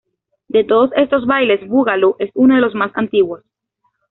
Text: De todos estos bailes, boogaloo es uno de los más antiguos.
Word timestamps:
De 0.47 0.63
todos 0.63 0.89
estos 0.95 1.27
bailes, 1.27 1.67
boogaloo 1.67 2.15
es 2.17 2.31
uno 2.33 2.55
de 2.55 2.61
los 2.61 2.73
más 2.73 2.91
antiguos. 2.95 3.43